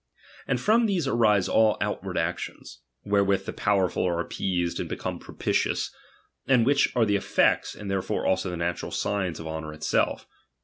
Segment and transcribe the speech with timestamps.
[0.47, 5.93] And from these arise all outward actions, wherewith the powerful are appeased and become propitious;
[6.47, 10.25] and which are the elfects, and therefore also the natural signs of honour itself.